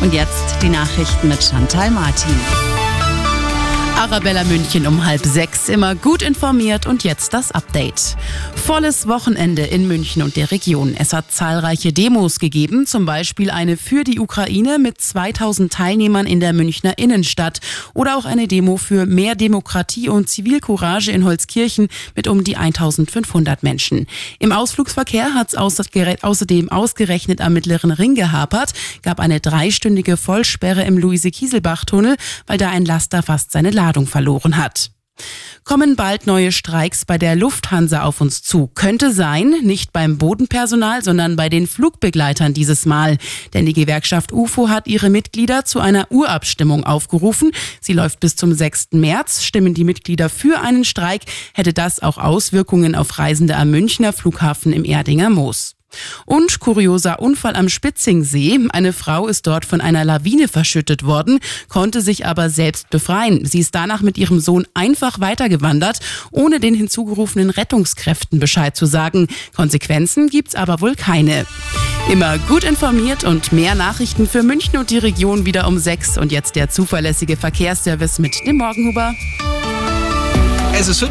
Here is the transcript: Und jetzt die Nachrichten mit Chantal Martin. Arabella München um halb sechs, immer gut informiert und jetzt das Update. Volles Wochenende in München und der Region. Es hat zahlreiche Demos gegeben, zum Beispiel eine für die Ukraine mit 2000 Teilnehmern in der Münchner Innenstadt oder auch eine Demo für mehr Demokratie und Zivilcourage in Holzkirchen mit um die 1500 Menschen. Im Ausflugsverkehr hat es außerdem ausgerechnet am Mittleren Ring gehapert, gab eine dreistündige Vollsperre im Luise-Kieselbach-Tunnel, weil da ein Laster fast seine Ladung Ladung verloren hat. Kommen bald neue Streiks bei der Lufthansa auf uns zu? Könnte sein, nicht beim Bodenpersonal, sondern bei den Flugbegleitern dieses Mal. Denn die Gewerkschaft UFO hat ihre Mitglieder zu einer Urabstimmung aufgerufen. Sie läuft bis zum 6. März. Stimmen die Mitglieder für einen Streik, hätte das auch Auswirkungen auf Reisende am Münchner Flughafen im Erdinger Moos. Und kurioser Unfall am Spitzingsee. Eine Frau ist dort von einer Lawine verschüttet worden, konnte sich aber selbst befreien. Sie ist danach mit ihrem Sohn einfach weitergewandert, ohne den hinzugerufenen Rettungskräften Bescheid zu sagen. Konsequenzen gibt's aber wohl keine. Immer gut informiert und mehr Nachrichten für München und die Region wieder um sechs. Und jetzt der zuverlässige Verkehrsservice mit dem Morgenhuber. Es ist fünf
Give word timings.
Und 0.00 0.14
jetzt 0.14 0.56
die 0.62 0.68
Nachrichten 0.68 1.28
mit 1.28 1.42
Chantal 1.42 1.90
Martin. 1.90 2.89
Arabella 4.00 4.44
München 4.44 4.86
um 4.86 5.04
halb 5.04 5.26
sechs, 5.26 5.68
immer 5.68 5.94
gut 5.94 6.22
informiert 6.22 6.86
und 6.86 7.04
jetzt 7.04 7.34
das 7.34 7.52
Update. 7.52 8.16
Volles 8.54 9.06
Wochenende 9.06 9.60
in 9.60 9.86
München 9.86 10.22
und 10.22 10.36
der 10.36 10.50
Region. 10.50 10.94
Es 10.98 11.12
hat 11.12 11.30
zahlreiche 11.30 11.92
Demos 11.92 12.38
gegeben, 12.38 12.86
zum 12.86 13.04
Beispiel 13.04 13.50
eine 13.50 13.76
für 13.76 14.02
die 14.02 14.18
Ukraine 14.18 14.78
mit 14.78 15.02
2000 15.02 15.70
Teilnehmern 15.70 16.26
in 16.26 16.40
der 16.40 16.54
Münchner 16.54 16.96
Innenstadt 16.96 17.60
oder 17.92 18.16
auch 18.16 18.24
eine 18.24 18.48
Demo 18.48 18.78
für 18.78 19.04
mehr 19.04 19.34
Demokratie 19.34 20.08
und 20.08 20.30
Zivilcourage 20.30 21.10
in 21.10 21.26
Holzkirchen 21.26 21.88
mit 22.16 22.26
um 22.26 22.42
die 22.42 22.56
1500 22.56 23.62
Menschen. 23.62 24.06
Im 24.38 24.52
Ausflugsverkehr 24.52 25.34
hat 25.34 25.48
es 25.48 25.56
außerdem 25.56 26.72
ausgerechnet 26.72 27.42
am 27.42 27.52
Mittleren 27.52 27.90
Ring 27.90 28.14
gehapert, 28.14 28.72
gab 29.02 29.20
eine 29.20 29.40
dreistündige 29.40 30.16
Vollsperre 30.16 30.84
im 30.84 30.96
Luise-Kieselbach-Tunnel, 30.96 32.16
weil 32.46 32.56
da 32.56 32.70
ein 32.70 32.86
Laster 32.86 33.22
fast 33.22 33.52
seine 33.52 33.70
Ladung 33.70 33.89
Ladung 33.90 34.06
verloren 34.06 34.56
hat. 34.56 34.92
Kommen 35.64 35.96
bald 35.96 36.26
neue 36.26 36.52
Streiks 36.52 37.04
bei 37.04 37.18
der 37.18 37.34
Lufthansa 37.34 38.04
auf 38.04 38.20
uns 38.20 38.42
zu? 38.42 38.68
Könnte 38.68 39.12
sein, 39.12 39.50
nicht 39.62 39.92
beim 39.92 40.16
Bodenpersonal, 40.16 41.02
sondern 41.02 41.36
bei 41.36 41.48
den 41.48 41.66
Flugbegleitern 41.66 42.54
dieses 42.54 42.86
Mal. 42.86 43.18
Denn 43.52 43.66
die 43.66 43.72
Gewerkschaft 43.72 44.32
UFO 44.32 44.68
hat 44.68 44.86
ihre 44.86 45.10
Mitglieder 45.10 45.64
zu 45.64 45.80
einer 45.80 46.10
Urabstimmung 46.10 46.84
aufgerufen. 46.84 47.50
Sie 47.80 47.92
läuft 47.92 48.20
bis 48.20 48.36
zum 48.36 48.54
6. 48.54 48.92
März. 48.92 49.42
Stimmen 49.42 49.74
die 49.74 49.84
Mitglieder 49.84 50.28
für 50.30 50.60
einen 50.60 50.84
Streik, 50.84 51.22
hätte 51.52 51.72
das 51.72 52.00
auch 52.00 52.16
Auswirkungen 52.16 52.94
auf 52.94 53.18
Reisende 53.18 53.56
am 53.56 53.70
Münchner 53.70 54.12
Flughafen 54.12 54.72
im 54.72 54.84
Erdinger 54.84 55.28
Moos. 55.28 55.74
Und 56.26 56.60
kurioser 56.60 57.20
Unfall 57.20 57.56
am 57.56 57.68
Spitzingsee. 57.68 58.58
Eine 58.70 58.92
Frau 58.92 59.26
ist 59.26 59.46
dort 59.46 59.64
von 59.64 59.80
einer 59.80 60.04
Lawine 60.04 60.48
verschüttet 60.48 61.04
worden, 61.04 61.40
konnte 61.68 62.00
sich 62.00 62.26
aber 62.26 62.50
selbst 62.50 62.90
befreien. 62.90 63.44
Sie 63.44 63.60
ist 63.60 63.74
danach 63.74 64.02
mit 64.02 64.18
ihrem 64.18 64.40
Sohn 64.40 64.66
einfach 64.74 65.20
weitergewandert, 65.20 66.00
ohne 66.30 66.60
den 66.60 66.74
hinzugerufenen 66.74 67.50
Rettungskräften 67.50 68.38
Bescheid 68.38 68.76
zu 68.76 68.86
sagen. 68.86 69.28
Konsequenzen 69.54 70.28
gibt's 70.28 70.54
aber 70.54 70.80
wohl 70.80 70.94
keine. 70.94 71.46
Immer 72.10 72.38
gut 72.38 72.64
informiert 72.64 73.24
und 73.24 73.52
mehr 73.52 73.74
Nachrichten 73.74 74.26
für 74.26 74.42
München 74.42 74.78
und 74.78 74.90
die 74.90 74.98
Region 74.98 75.46
wieder 75.46 75.66
um 75.68 75.78
sechs. 75.78 76.18
Und 76.18 76.32
jetzt 76.32 76.56
der 76.56 76.70
zuverlässige 76.70 77.36
Verkehrsservice 77.36 78.18
mit 78.18 78.34
dem 78.46 78.56
Morgenhuber. 78.56 79.14
Es 80.72 80.88
ist 80.88 81.00
fünf 81.00 81.08